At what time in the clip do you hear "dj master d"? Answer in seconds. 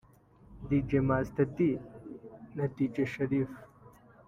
0.67-1.57